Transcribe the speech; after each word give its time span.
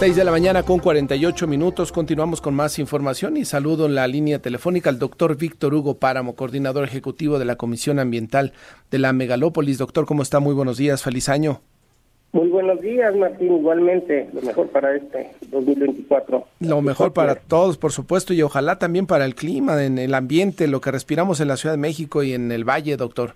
6 0.00 0.16
de 0.16 0.24
la 0.24 0.30
mañana 0.30 0.62
con 0.62 0.78
48 0.78 1.46
minutos. 1.46 1.92
Continuamos 1.92 2.40
con 2.40 2.54
más 2.54 2.78
información 2.78 3.36
y 3.36 3.44
saludo 3.44 3.84
en 3.84 3.94
la 3.94 4.06
línea 4.06 4.38
telefónica 4.38 4.88
al 4.88 4.98
doctor 4.98 5.36
Víctor 5.36 5.74
Hugo 5.74 5.98
Páramo, 5.98 6.36
coordinador 6.36 6.84
ejecutivo 6.84 7.38
de 7.38 7.44
la 7.44 7.56
Comisión 7.56 7.98
Ambiental 7.98 8.54
de 8.90 8.98
la 8.98 9.12
Megalópolis. 9.12 9.76
Doctor, 9.76 10.06
¿cómo 10.06 10.22
está? 10.22 10.40
Muy 10.40 10.54
buenos 10.54 10.78
días. 10.78 11.02
Feliz 11.02 11.28
año. 11.28 11.60
Muy 12.32 12.48
buenos 12.48 12.80
días, 12.80 13.14
Martín. 13.14 13.58
Igualmente, 13.58 14.30
lo 14.32 14.40
mejor 14.40 14.68
para 14.68 14.96
este 14.96 15.32
2024. 15.50 16.46
Lo 16.60 16.80
mejor 16.80 17.12
para 17.12 17.34
todos, 17.34 17.76
por 17.76 17.92
supuesto, 17.92 18.32
y 18.32 18.40
ojalá 18.40 18.78
también 18.78 19.06
para 19.06 19.26
el 19.26 19.34
clima, 19.34 19.84
en 19.84 19.98
el 19.98 20.14
ambiente, 20.14 20.66
lo 20.66 20.80
que 20.80 20.92
respiramos 20.92 21.42
en 21.42 21.48
la 21.48 21.58
Ciudad 21.58 21.74
de 21.74 21.78
México 21.78 22.22
y 22.22 22.32
en 22.32 22.52
el 22.52 22.64
Valle, 22.64 22.96
doctor. 22.96 23.34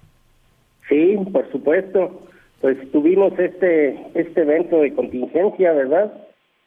Sí, 0.88 1.18
por 1.30 1.46
supuesto. 1.52 2.22
Pues 2.62 2.78
tuvimos 2.90 3.38
este 3.38 3.98
este 4.14 4.40
evento 4.40 4.78
de 4.78 4.94
contingencia, 4.94 5.70
¿verdad? 5.74 6.10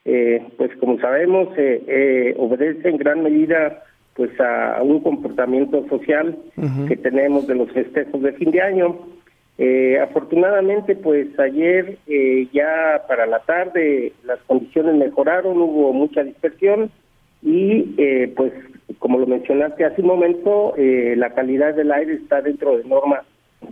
Eh, 0.09 0.41
pues 0.55 0.71
como 0.77 0.97
sabemos, 0.99 1.49
eh, 1.57 1.83
eh, 1.85 2.35
obedece 2.37 2.87
en 2.87 2.95
gran 2.95 3.23
medida 3.23 3.83
pues 4.15 4.31
a, 4.39 4.81
un 4.81 5.01
comportamiento 5.01 5.85
social 5.89 6.37
que 6.87 6.95
tenemos 6.95 7.45
de 7.45 7.55
los 7.55 7.69
festejos 7.73 8.21
de 8.21 8.31
fin 8.31 8.51
de 8.51 8.61
año. 8.61 8.97
afortunadamente, 10.01 10.95
pues 10.95 11.27
ayer 11.37 11.97
ya 12.53 13.03
para 13.07 13.25
la 13.27 13.39
tarde 13.39 14.13
las 14.23 14.39
condiciones 14.47 14.95
mejoraron, 14.95 15.57
hubo 15.61 15.91
mucha 15.93 16.23
dispersión 16.23 16.89
y 17.43 17.83
pues 18.35 18.53
como 18.97 19.19
lo 19.19 19.27
mencionaste 19.27 19.85
hace 19.85 20.01
un 20.01 20.07
momento, 20.07 20.73
la 20.77 21.29
calidad 21.31 21.75
del 21.75 21.91
aire 21.91 22.13
está 22.13 22.41
dentro 22.41 22.77
de 22.77 22.85
normas 22.85 23.23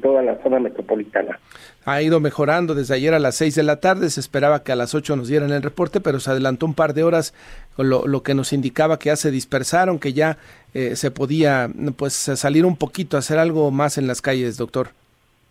toda 0.01 0.21
la 0.21 0.41
zona 0.41 0.59
metropolitana. 0.59 1.39
Ha 1.85 2.01
ido 2.01 2.19
mejorando 2.19 2.73
desde 2.73 2.95
ayer 2.95 3.13
a 3.13 3.19
las 3.19 3.35
6 3.35 3.55
de 3.55 3.63
la 3.63 3.79
tarde, 3.79 4.09
se 4.09 4.19
esperaba 4.19 4.63
que 4.63 4.71
a 4.71 4.75
las 4.75 4.95
8 4.95 5.15
nos 5.15 5.27
dieran 5.27 5.51
el 5.51 5.61
reporte, 5.61 6.01
pero 6.01 6.19
se 6.19 6.31
adelantó 6.31 6.65
un 6.65 6.73
par 6.73 6.93
de 6.93 7.03
horas, 7.03 7.33
lo, 7.77 8.07
lo 8.07 8.23
que 8.23 8.33
nos 8.33 8.53
indicaba 8.53 8.97
que 8.97 9.09
ya 9.09 9.15
se 9.15 9.31
dispersaron, 9.31 9.99
que 9.99 10.13
ya 10.13 10.37
eh, 10.73 10.95
se 10.95 11.11
podía 11.11 11.69
pues 11.95 12.13
salir 12.13 12.65
un 12.65 12.75
poquito, 12.75 13.17
hacer 13.17 13.37
algo 13.37 13.71
más 13.71 13.97
en 13.97 14.07
las 14.07 14.21
calles, 14.21 14.57
doctor. 14.57 14.89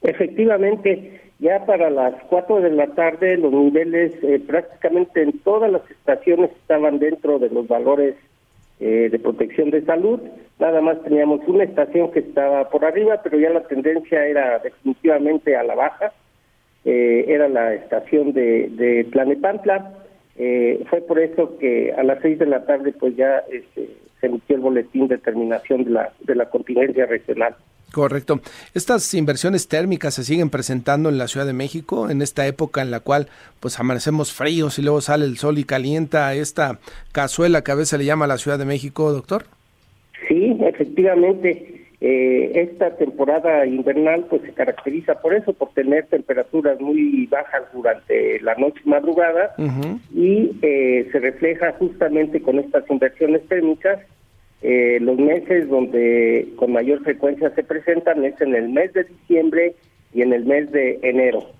Efectivamente, 0.02 1.20
ya 1.38 1.64
para 1.64 1.90
las 1.90 2.14
4 2.28 2.60
de 2.60 2.70
la 2.70 2.88
tarde 2.88 3.36
los 3.36 3.52
niveles 3.52 4.12
eh, 4.22 4.40
prácticamente 4.46 5.22
en 5.22 5.38
todas 5.40 5.70
las 5.70 5.82
estaciones 5.90 6.50
estaban 6.52 6.98
dentro 6.98 7.38
de 7.38 7.48
los 7.50 7.66
valores 7.66 8.16
eh, 8.80 9.08
de 9.10 9.18
protección 9.18 9.70
de 9.70 9.82
salud. 9.82 10.20
Nada 10.58 10.80
más 10.80 11.02
teníamos 11.02 11.40
una 11.46 11.64
estación 11.64 12.10
que 12.12 12.20
estaba 12.20 12.68
por 12.70 12.84
arriba, 12.84 13.20
pero 13.22 13.38
ya 13.38 13.50
la 13.50 13.64
tendencia 13.64 14.26
era 14.26 14.58
definitivamente 14.58 15.56
a 15.56 15.62
la 15.62 15.74
baja. 15.74 16.12
Eh, 16.84 17.24
era 17.28 17.48
la 17.48 17.74
estación 17.74 18.32
de, 18.32 18.68
de. 18.70 19.06
Eh, 20.36 20.84
fue 20.90 21.00
por 21.00 21.20
eso 21.20 21.56
que 21.58 21.92
a 21.92 22.02
las 22.02 22.20
seis 22.20 22.38
de 22.38 22.46
la 22.46 22.66
tarde 22.66 22.92
pues 22.92 23.14
ya 23.16 23.38
este, 23.50 23.88
se 24.20 24.26
emitió 24.26 24.56
el 24.56 24.62
boletín 24.62 25.06
de 25.06 25.18
terminación 25.18 25.84
de 25.84 25.90
la, 25.90 26.12
de 26.20 26.34
la 26.34 26.50
contingencia 26.50 27.06
regional. 27.06 27.54
Correcto. 27.92 28.40
Estas 28.74 29.14
inversiones 29.14 29.68
térmicas 29.68 30.14
se 30.14 30.24
siguen 30.24 30.50
presentando 30.50 31.08
en 31.08 31.18
la 31.18 31.28
Ciudad 31.28 31.46
de 31.46 31.52
México 31.52 32.10
en 32.10 32.22
esta 32.22 32.46
época 32.46 32.82
en 32.82 32.90
la 32.90 33.00
cual 33.00 33.28
pues 33.60 33.78
amanecemos 33.78 34.32
fríos 34.32 34.78
y 34.78 34.82
luego 34.82 35.00
sale 35.00 35.26
el 35.26 35.38
sol 35.38 35.58
y 35.58 35.64
calienta 35.64 36.34
esta 36.34 36.80
cazuela 37.12 37.62
que 37.62 37.72
a 37.72 37.76
veces 37.76 37.98
le 37.98 38.04
llama 38.04 38.24
a 38.24 38.28
la 38.28 38.38
Ciudad 38.38 38.58
de 38.58 38.64
México, 38.64 39.12
doctor. 39.12 39.44
Sí, 40.28 40.56
efectivamente. 40.60 41.84
Eh, 42.00 42.50
esta 42.60 42.94
temporada 42.96 43.64
invernal 43.64 44.26
pues 44.28 44.42
se 44.42 44.52
caracteriza 44.52 45.14
por 45.22 45.32
eso, 45.32 45.54
por 45.54 45.72
tener 45.72 46.04
temperaturas 46.08 46.78
muy 46.78 47.26
bajas 47.28 47.62
durante 47.72 48.40
la 48.40 48.54
noche 48.56 48.82
y 48.84 48.88
madrugada 48.90 49.54
y 50.14 50.54
eh, 50.60 51.08
se 51.10 51.18
refleja 51.18 51.72
justamente 51.78 52.42
con 52.42 52.58
estas 52.58 52.84
inversiones 52.90 53.46
térmicas 53.48 54.00
eh, 54.66 54.98
los 54.98 55.18
meses 55.18 55.68
donde 55.68 56.48
con 56.56 56.72
mayor 56.72 57.02
frecuencia 57.02 57.50
se 57.50 57.62
presentan 57.62 58.24
es 58.24 58.40
en 58.40 58.54
el 58.54 58.70
mes 58.70 58.94
de 58.94 59.04
diciembre 59.04 59.74
y 60.14 60.22
en 60.22 60.32
el 60.32 60.46
mes 60.46 60.72
de 60.72 60.98
enero. 61.02 61.50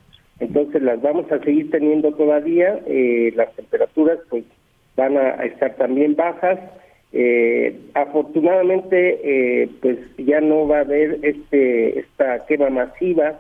Entonces 0.41 0.81
las 0.81 1.03
vamos 1.03 1.31
a 1.31 1.39
seguir 1.41 1.71
teniendo 1.71 2.13
todavía, 2.15 2.81
eh, 2.87 3.31
las 3.37 3.55
temperaturas 3.57 4.21
pues 4.31 4.45
van 4.97 5.19
a, 5.19 5.33
estar 5.45 5.77
también 5.77 6.17
bajas. 6.17 6.59
Eh, 7.13 7.79
afortunadamente 7.93 9.69
pues 9.83 9.99
ya 10.17 10.41
no 10.41 10.67
va 10.67 10.79
a 10.79 10.81
haber 10.81 11.19
este 11.23 11.99
esta 11.99 12.47
quema 12.47 12.71
masiva 12.71 13.39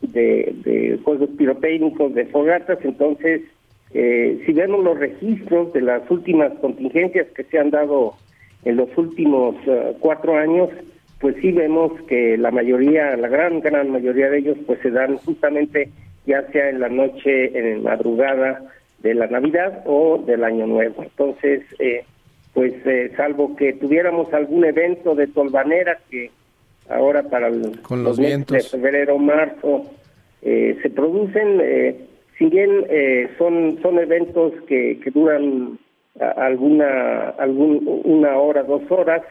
de, 0.00 0.52
de 0.64 0.98
juegos 1.04 1.30
pirotécnicos, 1.38 2.12
de 2.12 2.26
fogatas, 2.26 2.78
entonces 2.82 3.42
si 3.92 4.52
vemos 4.52 4.82
los 4.82 4.98
registros 4.98 5.72
de 5.72 5.80
las 5.80 6.10
últimas 6.10 6.52
contingencias 6.54 7.28
que 7.36 7.44
se 7.44 7.58
han 7.58 7.70
dado 7.70 8.16
en 8.64 8.76
los 8.76 8.96
últimos 8.96 9.56
eh, 9.66 9.94
cuatro 10.00 10.36
años, 10.36 10.68
pues 11.20 11.36
sí 11.40 11.52
vemos 11.52 11.92
que 12.02 12.36
la 12.36 12.50
mayoría, 12.50 13.16
la 13.16 13.28
gran, 13.28 13.60
gran 13.60 13.90
mayoría 13.90 14.30
de 14.30 14.38
ellos, 14.38 14.58
pues 14.66 14.80
se 14.80 14.90
dan 14.90 15.16
justamente 15.18 15.90
ya 16.26 16.46
sea 16.52 16.68
en 16.68 16.80
la 16.80 16.88
noche, 16.88 17.58
en 17.58 17.82
la 17.84 17.90
madrugada 17.90 18.62
de 18.98 19.14
la 19.14 19.26
Navidad 19.26 19.82
o 19.86 20.18
del 20.18 20.44
Año 20.44 20.66
Nuevo. 20.66 21.02
Entonces, 21.02 21.62
eh, 21.78 22.04
pues 22.52 22.74
eh, 22.84 23.12
salvo 23.16 23.56
que 23.56 23.72
tuviéramos 23.74 24.32
algún 24.34 24.64
evento 24.64 25.14
de 25.14 25.26
tolvanera 25.26 25.98
que 26.10 26.30
ahora 26.88 27.22
para 27.22 27.48
el, 27.48 27.80
Con 27.82 28.04
los, 28.04 28.18
vientos. 28.18 28.56
de 28.56 28.62
febrero, 28.62 29.18
marzo, 29.18 29.86
se 30.42 30.90
producen, 30.94 31.62
si 32.38 32.46
bien 32.46 32.86
son, 33.36 33.78
son 33.82 33.98
eventos 33.98 34.54
que, 34.66 34.98
que 34.98 35.10
duran 35.10 35.78
alguna 36.18 37.30
algún, 37.38 38.02
una 38.04 38.36
hora, 38.36 38.62
dos 38.62 38.82
horas, 38.90 39.22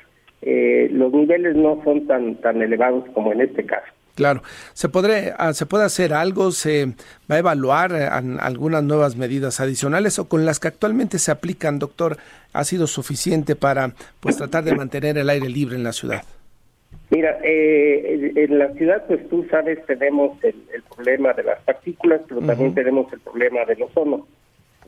eh, 0.42 0.88
los 0.92 1.12
niveles 1.12 1.56
no 1.56 1.82
son 1.84 2.08
tan, 2.08 2.36
tan 2.36 2.62
elevados 2.62 3.06
como 3.14 3.34
en 3.34 3.42
este 3.42 3.66
caso. 3.66 3.88
Claro, 4.16 4.42
¿se, 4.74 4.90
podré, 4.90 5.34
ah, 5.38 5.54
¿se 5.54 5.66
puede 5.66 5.86
hacer 5.86 6.14
algo? 6.14 6.52
¿Se 6.52 6.88
va 7.32 7.36
a 7.36 7.40
evaluar 7.40 7.94
eh, 7.94 8.06
algunas 8.06 8.84
nuevas 8.84 9.16
medidas 9.16 9.62
adicionales 9.62 10.20
o 10.20 10.28
con 10.28 10.46
las 10.46 10.60
que 10.60 10.68
actualmente 10.68 11.20
se 11.20 11.32
aplican, 11.32 11.80
doctor, 11.80 12.18
ha 12.52 12.64
sido 12.66 12.88
suficiente 12.88 13.56
para 13.56 13.94
pues 14.20 14.36
tratar 14.36 14.66
de 14.66 14.76
mantener 14.76 15.18
el 15.18 15.30
aire 15.30 15.48
libre 15.48 15.78
en 15.78 15.84
la 15.84 15.94
ciudad? 15.94 16.24
Mira, 17.12 17.40
eh, 17.44 18.34
en 18.36 18.60
la 18.60 18.74
ciudad, 18.74 19.06
pues 19.08 19.28
tú 19.30 19.46
sabes, 19.50 19.84
tenemos 19.86 20.38
el, 20.44 20.56
problema 20.94 21.32
de 21.32 21.44
las 21.44 21.62
partículas, 21.62 22.20
pero 22.28 22.42
también 22.42 22.74
tenemos 22.74 23.12
el 23.14 23.22
problema 23.22 23.64
del 23.64 23.84
ozono. 23.84 24.28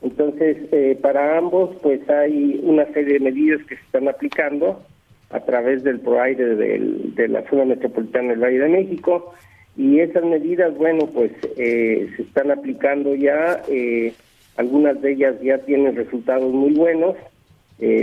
Entonces, 0.02 0.56
eh, 0.72 0.98
para 1.00 1.38
ambos, 1.38 1.70
pues 1.80 2.08
hay 2.10 2.60
una 2.64 2.84
serie 2.92 3.14
de 3.14 3.20
medidas 3.20 3.64
que 3.66 3.76
se 3.76 3.82
están 3.82 4.08
aplicando 4.08 4.82
a 5.30 5.40
través 5.40 5.84
del 5.84 6.00
ProAire 6.00 6.44
de 6.44 7.28
la 7.28 7.48
zona 7.48 7.64
metropolitana 7.64 8.30
del 8.30 8.40
Valle 8.42 8.58
de 8.58 8.68
México. 8.68 9.32
Y 9.76 10.00
esas 10.00 10.24
medidas, 10.24 10.76
bueno, 10.76 11.06
pues 11.06 11.30
eh, 11.56 12.10
se 12.16 12.22
están 12.22 12.50
aplicando 12.50 13.14
ya, 13.14 13.62
eh, 13.68 14.12
algunas 14.56 15.00
de 15.00 15.12
ellas 15.12 15.40
ya 15.40 15.58
tienen 15.58 15.96
resultados 15.96 16.52
muy 16.52 16.74
buenos, 16.74 17.16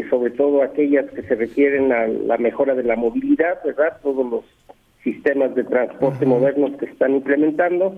sobre 0.10 0.32
todo 0.32 0.62
aquellas 0.62 1.10
que 1.12 1.22
se 1.22 1.36
refieren 1.36 1.94
a 1.94 2.06
la 2.06 2.38
mejora 2.38 2.76
de 2.76 2.84
la 2.84 2.98
movilidad, 2.98 3.64
¿verdad? 3.64 3.98
Todos 4.04 4.30
los 4.30 4.44
sistemas 5.06 5.56
de 5.56 5.64
transporte 5.64 6.26
modernos 6.26 6.72
que 6.72 6.88
se 6.88 6.92
están 6.92 7.16
implementando 7.16 7.96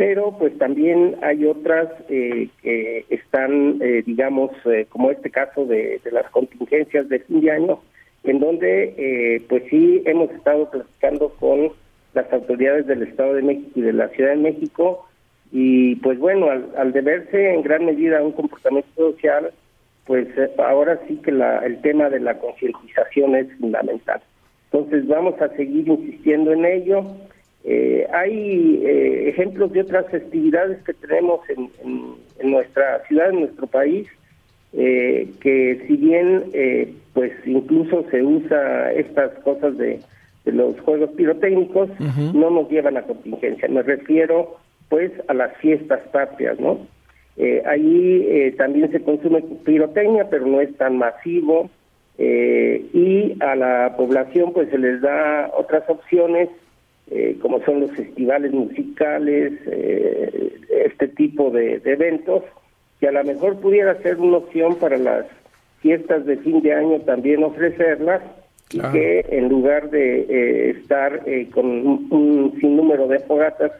pero 0.00 0.34
pues 0.38 0.56
también 0.56 1.16
hay 1.20 1.44
otras 1.44 1.86
eh, 2.08 2.48
que 2.62 3.04
están, 3.10 3.76
eh, 3.82 4.02
digamos, 4.06 4.50
eh, 4.64 4.86
como 4.88 5.10
este 5.10 5.28
caso 5.28 5.66
de, 5.66 6.00
las 6.10 6.30
contingencias 6.30 7.06
de 7.10 7.18
fin 7.18 7.42
de 7.42 7.50
año, 7.50 7.80
en 8.24 8.40
donde 8.40 9.42
pues 9.46 9.62
sí 9.68 10.02
hemos 10.06 10.30
estado 10.30 10.70
platicando 10.70 11.28
con 11.38 11.72
las 12.14 12.32
autoridades 12.32 12.86
del 12.86 13.02
Estado 13.02 13.34
de 13.34 13.42
México 13.42 13.72
y 13.74 13.82
de 13.82 13.92
la 13.92 14.08
Ciudad 14.08 14.30
de 14.30 14.36
México 14.36 15.06
y 15.52 15.96
pues 15.96 16.18
bueno, 16.18 16.48
al, 16.48 16.92
deberse 16.94 17.52
en 17.52 17.60
gran 17.60 17.84
medida 17.84 18.20
a 18.20 18.24
un 18.24 18.32
comportamiento 18.32 18.88
social, 18.96 19.52
pues 20.06 20.28
ahora 20.56 20.98
sí 21.08 21.20
que 21.22 21.32
la, 21.32 21.58
el 21.58 21.78
tema 21.82 22.08
de 22.08 22.20
la 22.20 22.38
concientización 22.38 23.36
es 23.36 23.52
fundamental. 23.58 24.22
Entonces 24.72 25.06
vamos 25.06 25.38
a 25.42 25.54
seguir 25.56 25.88
insistiendo 25.88 26.52
en 26.52 26.64
ello 26.64 27.04
eh, 27.64 28.06
hay 28.12 28.82
eh, 28.84 29.28
ejemplos 29.28 29.72
de 29.72 29.82
otras 29.82 30.06
festividades 30.10 30.82
que 30.82 30.94
tenemos 30.94 31.40
en, 31.50 31.70
nuestra 32.50 33.04
ciudad, 33.06 33.30
en 33.30 33.40
nuestro 33.40 33.66
país, 33.66 34.08
eh, 34.72 35.28
que 35.40 35.84
si 35.86 35.96
bien 35.96 36.44
pues 37.12 37.32
incluso 37.44 38.04
se 38.10 38.22
usa 38.22 38.92
estas 38.92 39.32
cosas 39.40 39.76
de, 39.76 40.00
los 40.46 40.80
juegos 40.80 41.10
pirotécnicos, 41.10 41.90
no 42.34 42.50
nos 42.50 42.68
llevan 42.70 42.96
a 42.96 43.02
contingencia. 43.02 43.68
Me 43.68 43.82
refiero 43.82 44.56
pues 44.88 45.12
a 45.28 45.34
las 45.34 45.54
fiestas 45.58 46.00
patrias, 46.12 46.58
¿no? 46.58 46.86
ahí 47.66 48.52
también 48.56 48.90
se 48.90 49.00
consume 49.00 49.42
pirotecnia, 49.64 50.28
pero 50.28 50.46
no 50.46 50.60
es 50.60 50.74
tan 50.76 50.96
masivo. 50.96 51.70
y 52.18 53.36
a 53.40 53.54
la 53.54 53.94
población 53.96 54.52
pues 54.52 54.70
se 54.70 54.78
les 54.78 55.00
da 55.02 55.50
otras 55.56 55.88
opciones 55.88 56.48
eh, 57.10 57.36
como 57.40 57.60
son 57.64 57.80
los 57.80 57.90
festivales 57.92 58.52
musicales, 58.52 59.52
eh, 59.66 60.52
este 60.86 61.08
tipo 61.08 61.50
de, 61.50 61.80
eventos, 61.84 62.44
que 63.00 63.08
a 63.08 63.12
lo 63.12 63.24
mejor 63.24 63.56
pudiera 63.60 64.00
ser 64.02 64.18
una 64.18 64.38
opción 64.38 64.76
para 64.76 64.96
las 64.96 65.26
fiestas 65.80 66.24
de 66.26 66.36
fin 66.38 66.62
de 66.62 66.72
año 66.72 67.00
también 67.00 67.42
ofrecerlas 67.42 68.22
y 68.70 68.80
que 68.92 69.26
en 69.30 69.48
lugar 69.48 69.90
de 69.90 70.20
eh, 70.20 70.70
estar 70.70 71.22
eh, 71.26 71.48
con 71.52 71.66
un, 71.66 72.06
un 72.10 72.60
sinnúmero 72.60 73.08
de 73.08 73.18
fogatas 73.20 73.72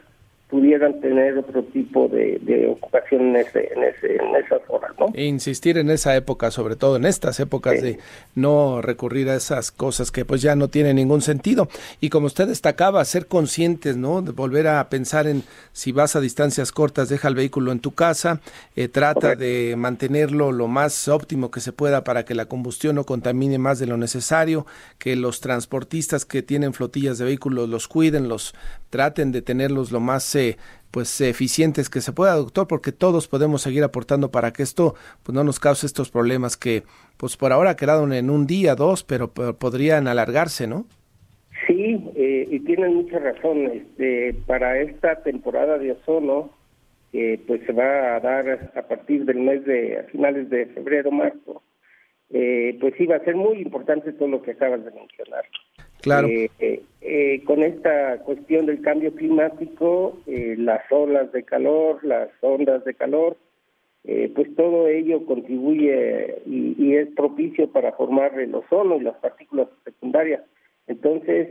pudieran 0.51 0.99
tener 0.99 1.37
otro 1.37 1.63
tipo 1.63 2.09
de, 2.09 2.67
ocupación 2.69 3.29
en, 3.29 3.35
ese, 3.37 3.71
en, 3.73 3.83
ese, 3.83 4.15
en 4.17 4.35
esas 4.35 4.59
horas, 4.67 4.91
¿no? 4.99 5.07
E 5.13 5.23
insistir 5.23 5.77
en 5.77 5.89
esa 5.89 6.13
época, 6.17 6.51
sobre 6.51 6.75
todo 6.75 6.97
en 6.97 7.05
estas 7.05 7.39
épocas, 7.39 7.81
de 7.81 7.99
no 8.35 8.81
recurrir 8.81 9.29
a 9.29 9.35
esas 9.35 9.71
cosas 9.71 10.11
que 10.11 10.25
pues 10.25 10.41
ya 10.41 10.57
no 10.57 10.67
tienen 10.67 10.97
ningún 10.97 11.21
sentido. 11.21 11.69
Y 12.01 12.09
como 12.09 12.27
usted 12.27 12.49
destacaba, 12.49 13.03
ser 13.05 13.27
conscientes, 13.27 13.95
¿no? 13.95 14.21
De 14.21 14.33
volver 14.33 14.67
a 14.67 14.89
pensar 14.89 15.25
en 15.25 15.43
si 15.71 15.93
vas 15.93 16.17
a 16.17 16.19
distancias 16.19 16.73
cortas, 16.73 17.07
deja 17.07 17.29
el 17.29 17.35
vehículo 17.35 17.71
en 17.71 17.79
tu 17.79 17.91
casa, 17.91 18.41
eh, 18.75 18.89
trata 18.89 19.35
de 19.35 19.75
mantenerlo 19.77 20.51
lo 20.51 20.67
más 20.67 21.07
óptimo 21.07 21.49
que 21.49 21.61
se 21.61 21.71
pueda 21.71 22.03
para 22.03 22.25
que 22.25 22.35
la 22.35 22.45
combustión 22.45 22.95
no 22.95 23.05
contamine 23.05 23.57
más 23.57 23.79
de 23.79 23.87
lo 23.87 23.95
necesario, 23.95 24.65
que 24.97 25.15
los 25.15 25.39
transportistas 25.39 26.25
que 26.25 26.43
tienen 26.43 26.73
flotillas 26.73 27.17
de 27.17 27.25
vehículos 27.25 27.69
los 27.69 27.87
cuiden, 27.87 28.27
los 28.27 28.53
traten 28.89 29.31
de 29.31 29.41
tenerlos 29.41 29.91
lo 29.91 30.01
más 30.01 30.35
pues 30.91 31.21
eficientes 31.21 31.89
que 31.89 32.01
se 32.01 32.11
pueda, 32.11 32.35
doctor, 32.35 32.67
porque 32.67 32.91
todos 32.91 33.27
podemos 33.27 33.61
seguir 33.61 33.83
aportando 33.83 34.31
para 34.31 34.51
que 34.51 34.63
esto 34.63 34.95
pues 35.23 35.33
no 35.33 35.43
nos 35.43 35.59
cause 35.59 35.85
estos 35.85 36.11
problemas 36.11 36.57
que 36.57 36.83
pues 37.17 37.37
por 37.37 37.51
ahora 37.53 37.75
quedaron 37.75 38.13
en 38.13 38.29
un 38.29 38.45
día, 38.45 38.75
dos, 38.75 39.03
pero, 39.03 39.31
podrían 39.31 40.07
alargarse, 40.07 40.67
¿no? 40.67 40.85
Sí, 41.67 42.11
eh, 42.15 42.47
y 42.49 42.59
tienen 42.61 42.95
mucha 42.95 43.19
razón. 43.19 43.67
Este, 43.71 44.33
para 44.45 44.79
esta 44.81 45.21
temporada 45.23 45.77
de 45.77 45.91
ozono, 45.91 46.51
pues 47.11 47.61
se 47.65 47.73
va 47.73 48.15
a 48.15 48.19
dar 48.19 48.71
a 48.75 48.81
partir 48.87 49.25
del 49.25 49.39
mes 49.39 49.63
de 49.65 49.99
a 49.99 50.03
finales 50.03 50.49
de 50.49 50.65
febrero, 50.67 51.11
marzo. 51.11 51.61
Eh, 52.33 52.77
pues 52.79 52.93
sí 52.97 53.05
va 53.05 53.17
a 53.17 53.25
ser 53.25 53.35
muy 53.35 53.61
importante 53.61 54.13
todo 54.13 54.29
lo 54.29 54.41
que 54.41 54.51
acabas 54.51 54.85
de 54.85 54.91
mencionar. 54.91 55.43
Claro. 56.01 56.27
Eh, 56.27 56.49
eh, 56.59 56.81
eh, 57.01 57.41
con 57.45 57.63
esta 57.63 58.17
cuestión 58.19 58.65
del 58.65 58.81
cambio 58.81 59.13
climático, 59.13 60.17
las 60.25 60.81
olas 60.91 61.31
de 61.31 61.43
calor, 61.43 62.03
las 62.03 62.29
ondas 62.41 62.83
de 62.85 62.93
calor, 62.93 63.37
pues 64.03 64.55
todo 64.55 64.87
ello 64.87 65.25
contribuye 65.25 66.41
y, 66.45 66.95
es 66.95 67.07
propicio 67.15 67.69
para 67.71 67.91
formar 67.93 68.39
el 68.39 68.53
ozono 68.53 68.97
y 68.97 69.01
las 69.01 69.15
partículas 69.17 69.67
secundarias. 69.83 70.41
Entonces, 70.87 71.47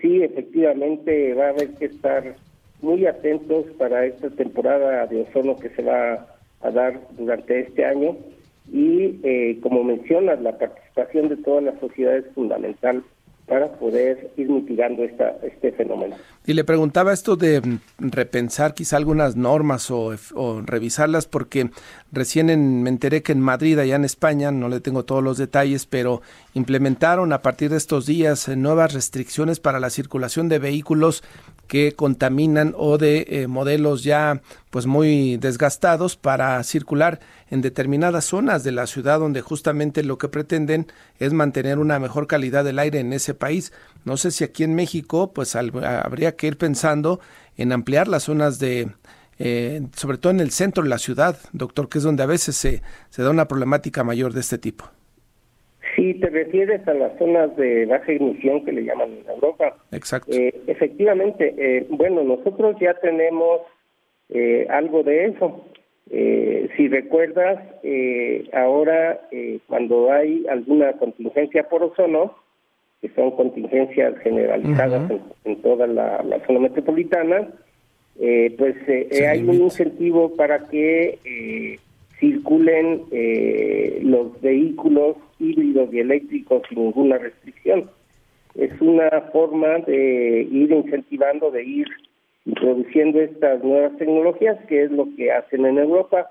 sí, 0.00 0.22
efectivamente 0.22 1.34
va 1.34 1.46
a 1.46 1.50
haber 1.50 1.74
que 1.74 1.86
estar 1.86 2.34
muy 2.80 3.06
atentos 3.06 3.66
para 3.78 4.06
esta 4.06 4.30
temporada 4.30 5.06
de 5.06 5.22
ozono 5.22 5.56
que 5.56 5.70
se 5.70 5.82
va 5.82 6.26
a 6.60 6.70
dar 6.70 7.00
durante 7.12 7.60
este 7.60 7.84
año 7.84 8.16
y, 8.72 9.54
como 9.60 9.84
mencionas, 9.84 10.40
la 10.40 10.56
participación 10.58 11.28
de 11.28 11.36
toda 11.36 11.60
la 11.60 11.78
sociedad 11.80 12.16
es 12.16 12.26
fundamental 12.34 13.02
para 13.48 13.72
poder 13.72 14.30
ir 14.36 14.48
mitigando 14.48 15.02
esta, 15.04 15.36
este 15.42 15.72
fenómeno. 15.72 16.16
Y 16.46 16.52
le 16.54 16.64
preguntaba 16.64 17.12
esto 17.12 17.36
de 17.36 17.60
mm, 17.60 17.78
repensar 17.98 18.74
quizá 18.74 18.96
algunas 18.96 19.36
normas 19.36 19.90
o, 19.90 20.16
revisarlas, 20.64 21.26
porque 21.26 21.70
recién 22.12 22.82
me 22.82 22.90
enteré 22.90 23.22
que 23.22 23.32
en 23.32 23.40
Madrid, 23.40 23.78
allá 23.78 23.96
en 23.96 24.04
España, 24.04 24.50
no 24.50 24.68
le 24.68 24.80
tengo 24.80 25.04
todos 25.04 25.22
los 25.22 25.38
detalles, 25.38 25.86
pero 25.86 26.22
implementaron 26.54 27.32
a 27.32 27.42
partir 27.42 27.70
de 27.70 27.76
estos 27.76 28.06
días 28.06 28.48
eh, 28.48 28.56
nuevas 28.56 28.92
restricciones 28.92 29.60
para 29.60 29.80
la 29.80 29.90
circulación 29.90 30.48
de 30.48 30.58
vehículos 30.58 31.22
que 31.68 31.92
contaminan 31.92 32.74
o 32.76 32.98
de 32.98 33.26
eh, 33.28 33.46
modelos 33.46 34.02
ya 34.02 34.42
pues 34.70 34.86
muy 34.86 35.36
desgastados 35.36 36.16
para 36.16 36.60
circular 36.64 37.20
en 37.50 37.62
determinadas 37.62 38.24
zonas 38.24 38.64
de 38.64 38.72
la 38.72 38.86
ciudad 38.86 39.20
donde 39.20 39.42
justamente 39.42 40.02
lo 40.02 40.18
que 40.18 40.28
pretenden 40.28 40.86
es 41.18 41.32
mantener 41.32 41.78
una 41.78 41.98
mejor 41.98 42.26
calidad 42.26 42.64
del 42.64 42.78
aire 42.78 42.98
en 43.00 43.12
ese 43.12 43.34
país. 43.34 43.72
No 44.04 44.16
sé 44.16 44.30
si 44.30 44.42
aquí 44.42 44.64
en 44.64 44.74
México 44.74 45.32
pues 45.32 45.54
habría 45.54 46.34
que 46.34 46.48
ir 46.48 46.58
pensando 46.58 47.20
en 47.56 47.72
ampliar 47.72 48.08
las 48.08 48.24
zonas 48.24 48.58
de 48.58 48.90
eh, 49.38 49.86
sobre 49.94 50.18
todo 50.18 50.32
en 50.32 50.40
el 50.40 50.50
centro 50.50 50.82
de 50.82 50.88
la 50.88 50.98
ciudad, 50.98 51.38
doctor, 51.52 51.88
que 51.88 51.98
es 51.98 52.04
donde 52.04 52.24
a 52.24 52.26
veces 52.26 52.56
se, 52.56 52.82
se 53.10 53.22
da 53.22 53.30
una 53.30 53.46
problemática 53.46 54.02
mayor 54.02 54.32
de 54.32 54.40
este 54.40 54.58
tipo. 54.58 54.90
Si 55.98 56.14
te 56.14 56.30
refieres 56.30 56.86
a 56.86 56.94
las 56.94 57.18
zonas 57.18 57.56
de 57.56 57.84
baja 57.86 58.12
emisión 58.12 58.64
que 58.64 58.70
le 58.70 58.84
llaman 58.84 59.18
en 59.18 59.28
Europa. 59.28 59.74
Exacto. 59.90 60.30
Eh, 60.32 60.54
efectivamente, 60.68 61.52
eh, 61.58 61.86
bueno, 61.90 62.22
nosotros 62.22 62.76
ya 62.80 62.94
tenemos 62.94 63.62
eh, 64.28 64.64
algo 64.70 65.02
de 65.02 65.26
eso. 65.26 65.64
si 66.76 66.86
recuerdas, 66.86 67.58
ahora 68.52 69.20
cuando 69.66 70.12
hay 70.12 70.46
alguna 70.48 70.92
contingencia 70.92 71.68
por 71.68 71.82
ozono, 71.82 72.32
que 73.00 73.08
son 73.16 73.32
contingencias 73.32 74.16
generalizadas 74.18 75.10
en, 75.44 75.62
toda 75.62 75.88
la, 75.88 76.22
zona 76.46 76.60
metropolitana, 76.60 77.48
pues 78.56 78.76
hay 79.28 79.42
un 79.42 79.62
incentivo 79.62 80.36
para 80.36 80.60
que 80.68 81.18
circulen 82.18 83.02
los 84.02 84.40
vehículos 84.40 85.16
híbridos 85.38 85.92
y 85.92 86.00
eléctricos 86.00 86.62
sin 86.68 86.84
ninguna 86.84 87.18
restricción. 87.18 87.90
Es 88.54 88.72
una 88.80 89.08
forma 89.32 89.78
de 89.86 90.48
ir 90.50 90.72
incentivando, 90.72 91.50
de 91.50 91.64
ir 91.64 91.86
introduciendo 92.44 93.20
estas 93.20 93.62
nuevas 93.62 93.96
tecnologías, 93.98 94.58
que 94.66 94.84
es 94.84 94.90
lo 94.90 95.06
que 95.16 95.30
hacen 95.30 95.66
en 95.66 95.78
Europa. 95.78 96.30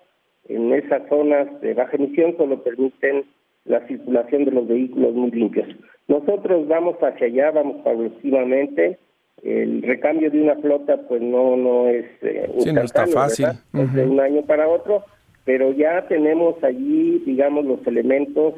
En 0.49 0.73
esas 0.73 1.07
zonas 1.09 1.47
de 1.61 1.73
baja 1.73 1.95
emisión 1.95 2.35
solo 2.37 2.61
permiten 2.63 3.25
la 3.65 3.85
circulación 3.87 4.45
de 4.45 4.51
los 4.51 4.67
vehículos 4.67 5.13
muy 5.13 5.31
limpios. 5.31 5.67
Nosotros 6.07 6.67
vamos 6.67 6.95
hacia 7.01 7.27
allá, 7.27 7.51
vamos 7.51 7.77
progresivamente. 7.83 8.97
El 9.43 9.83
recambio 9.83 10.31
de 10.31 10.41
una 10.41 10.55
flota, 10.55 10.97
pues 11.07 11.21
no 11.21 11.55
no 11.55 11.87
es 11.87 12.05
eh, 12.21 12.49
no 12.73 12.81
está 12.81 13.05
fácil. 13.07 13.47
de 13.71 14.03
un 14.03 14.19
año 14.19 14.41
para 14.41 14.67
otro, 14.67 15.03
pero 15.47 15.71
ya 15.71 16.05
tenemos 16.09 16.61
allí, 16.61 17.23
digamos, 17.25 17.63
los 17.63 17.87
elementos 17.87 18.55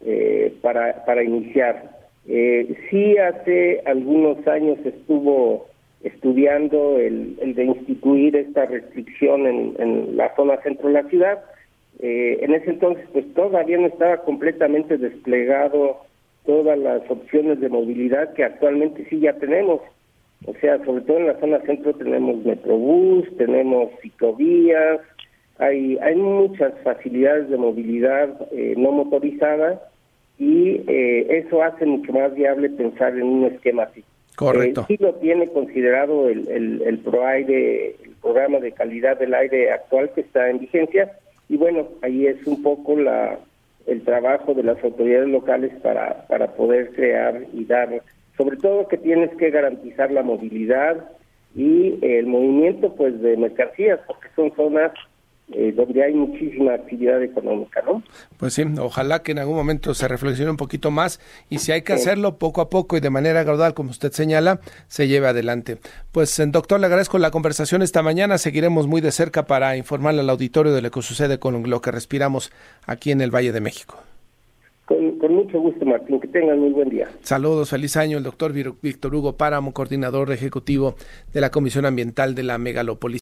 eh, 0.00 0.50
para, 0.62 1.04
para 1.04 1.22
iniciar. 1.22 1.90
Eh, 2.26 2.74
sí, 2.88 3.18
hace 3.18 3.82
algunos 3.84 4.44
años 4.48 4.78
estuvo 4.82 5.66
estudiando 6.02 6.98
el, 6.98 7.36
de 7.54 7.64
instituir 7.64 8.34
esta 8.34 8.64
restricción 8.64 9.46
en, 9.46 9.74
en, 9.78 10.16
la 10.16 10.34
zona 10.34 10.56
centro 10.62 10.88
de 10.88 10.94
la 10.94 11.08
ciudad. 11.10 11.44
Eh, 12.00 12.38
en 12.40 12.54
ese 12.54 12.70
entonces, 12.70 13.04
pues 13.12 13.26
todavía 13.34 13.76
no 13.76 13.88
estaba 13.88 14.16
completamente 14.22 14.96
desplegado 14.96 15.98
todas 16.46 16.78
las 16.78 17.02
opciones 17.10 17.60
de 17.60 17.68
movilidad 17.68 18.32
que 18.32 18.44
actualmente 18.44 19.04
sí 19.10 19.20
ya 19.20 19.34
tenemos. 19.34 19.82
O 20.46 20.54
sea, 20.62 20.82
sobre 20.86 21.02
todo 21.02 21.18
en 21.18 21.26
la 21.26 21.38
zona 21.40 21.60
centro 21.60 21.92
tenemos 21.92 22.42
metrobús, 22.42 23.28
tenemos 23.36 23.90
ciclovías, 24.00 25.02
hay, 25.62 25.98
hay 25.98 26.16
muchas 26.16 26.72
facilidades 26.82 27.48
de 27.48 27.56
movilidad 27.56 28.28
eh, 28.52 28.74
no 28.76 28.92
motorizada 28.92 29.80
y 30.38 30.82
eh, 30.86 31.26
eso 31.44 31.62
hace 31.62 31.86
mucho 31.86 32.12
más 32.12 32.34
viable 32.34 32.70
pensar 32.70 33.16
en 33.16 33.24
un 33.24 33.44
esquema 33.44 33.84
así. 33.84 34.02
Correcto. 34.36 34.82
Eh, 34.82 34.84
sí 34.88 34.96
lo 34.98 35.14
tiene 35.14 35.48
considerado 35.48 36.28
el, 36.28 36.48
el, 36.48 36.82
el 36.82 36.98
ProAire, 36.98 37.96
el 38.04 38.10
programa 38.20 38.58
de 38.58 38.72
calidad 38.72 39.18
del 39.18 39.34
aire 39.34 39.70
actual 39.70 40.10
que 40.14 40.22
está 40.22 40.50
en 40.50 40.58
vigencia, 40.58 41.12
y 41.48 41.56
bueno, 41.56 41.88
ahí 42.02 42.26
es 42.26 42.46
un 42.46 42.62
poco 42.62 42.96
la 42.96 43.38
el 43.86 44.02
trabajo 44.02 44.54
de 44.54 44.62
las 44.62 44.82
autoridades 44.84 45.28
locales 45.28 45.72
para, 45.82 46.26
para 46.28 46.54
poder 46.54 46.92
crear 46.92 47.42
y 47.52 47.64
dar, 47.64 48.00
sobre 48.36 48.56
todo 48.56 48.86
que 48.86 48.96
tienes 48.96 49.34
que 49.36 49.50
garantizar 49.50 50.10
la 50.12 50.22
movilidad 50.22 51.04
y 51.54 51.98
el 52.00 52.26
movimiento 52.26 52.94
pues 52.94 53.20
de 53.20 53.36
mercancías, 53.36 53.98
porque 54.06 54.28
son 54.36 54.54
zonas 54.54 54.92
eh, 55.54 55.72
donde 55.72 56.02
hay 56.02 56.14
muchísima 56.14 56.74
actividad 56.74 57.22
económica, 57.22 57.82
¿no? 57.86 58.02
Pues 58.38 58.54
sí, 58.54 58.64
ojalá 58.78 59.22
que 59.22 59.32
en 59.32 59.38
algún 59.38 59.56
momento 59.56 59.94
se 59.94 60.08
reflexione 60.08 60.50
un 60.50 60.56
poquito 60.56 60.90
más 60.90 61.20
y 61.50 61.58
si 61.58 61.72
hay 61.72 61.82
que 61.82 61.92
hacerlo 61.92 62.38
poco 62.38 62.60
a 62.60 62.70
poco 62.70 62.96
y 62.96 63.00
de 63.00 63.10
manera 63.10 63.42
gradual, 63.42 63.74
como 63.74 63.90
usted 63.90 64.12
señala, 64.12 64.60
se 64.88 65.08
lleve 65.08 65.28
adelante. 65.28 65.78
Pues, 66.12 66.40
doctor, 66.48 66.80
le 66.80 66.86
agradezco 66.86 67.18
la 67.18 67.30
conversación 67.30 67.82
esta 67.82 68.02
mañana. 68.02 68.38
Seguiremos 68.38 68.86
muy 68.86 69.00
de 69.00 69.12
cerca 69.12 69.46
para 69.46 69.76
informarle 69.76 70.20
al 70.20 70.30
auditorio 70.30 70.72
de 70.72 70.82
lo 70.82 70.90
que 70.90 71.02
sucede 71.02 71.38
con 71.38 71.68
lo 71.68 71.80
que 71.80 71.90
respiramos 71.90 72.52
aquí 72.86 73.10
en 73.10 73.20
el 73.20 73.30
Valle 73.30 73.52
de 73.52 73.60
México. 73.60 73.96
Con, 74.84 75.18
con, 75.18 75.34
mucho 75.34 75.60
gusto, 75.60 75.84
Martín. 75.86 76.20
Que 76.20 76.28
tengan 76.28 76.58
muy 76.58 76.70
buen 76.70 76.88
día. 76.88 77.08
Saludos, 77.20 77.70
feliz 77.70 77.96
año. 77.96 78.18
El 78.18 78.24
doctor 78.24 78.52
Víctor 78.52 79.14
Hugo 79.14 79.36
Páramo, 79.36 79.72
coordinador 79.72 80.32
ejecutivo 80.32 80.96
de 81.32 81.40
la 81.40 81.50
Comisión 81.50 81.86
Ambiental 81.86 82.34
de 82.34 82.42
la 82.42 82.58
Megalópolis. 82.58 83.10